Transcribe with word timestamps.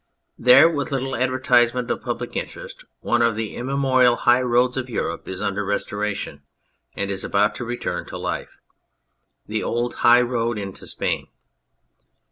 There, 0.39 0.67
with 0.67 0.91
little 0.91 1.15
advertisement 1.15 1.91
of 1.91 2.01
public 2.01 2.35
interest, 2.35 2.85
one 3.01 3.21
of 3.21 3.35
the 3.35 3.55
immemorial 3.55 4.15
high 4.15 4.41
roads 4.41 4.75
of 4.75 4.89
Europe 4.89 5.27
is 5.27 5.43
under 5.43 5.63
restoration 5.63 6.41
and 6.95 7.11
is 7.11 7.23
about 7.23 7.53
to 7.61 7.65
return 7.65 8.07
to 8.07 8.17
life: 8.17 8.57
the 9.45 9.61
old 9.61 9.93
High 10.01 10.21
Road 10.21 10.57
into 10.57 10.87
Spain. 10.87 11.27